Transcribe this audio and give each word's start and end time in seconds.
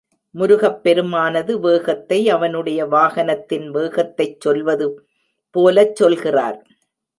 முருகப் 0.35 0.83
பெருமானது 0.83 1.59
வேகத்தை, 1.59 2.29
அவனுடைய 2.29 2.85
வாகனத்தின் 2.85 3.67
வேகத்தைச் 3.69 4.41
சொல்வது 4.41 4.87
போலச் 5.55 5.95
சொல்கிறார். 5.95 6.59